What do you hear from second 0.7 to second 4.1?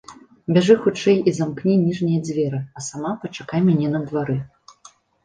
хутчэй і замкні ніжнія дзверы, а сама пачакай мяне на